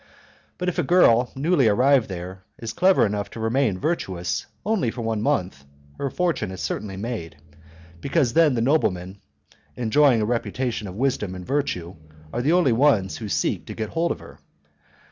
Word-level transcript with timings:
But 0.57 0.67
if 0.67 0.79
a 0.79 0.83
girl, 0.83 1.31
newly 1.35 1.67
arrived 1.67 2.09
there, 2.09 2.41
is 2.57 2.73
clever 2.73 3.05
enough 3.05 3.29
to 3.29 3.39
remain 3.39 3.77
virtuous 3.77 4.47
only 4.65 4.89
for 4.89 5.03
one 5.03 5.21
month, 5.21 5.63
her 5.99 6.09
fortune 6.09 6.49
is 6.49 6.59
certainly 6.59 6.97
made, 6.97 7.37
because 7.99 8.33
then 8.33 8.55
the 8.55 8.61
noblemen 8.61 9.19
enjoying 9.75 10.19
a 10.19 10.25
reputation 10.25 10.87
of 10.87 10.95
wisdom 10.95 11.35
and 11.35 11.45
virtue 11.45 11.97
are 12.33 12.41
the 12.41 12.53
only 12.53 12.73
ones 12.73 13.17
who 13.17 13.29
seek 13.29 13.67
to 13.67 13.75
get 13.75 13.89
hold 13.89 14.11
of 14.11 14.17
her. 14.21 14.39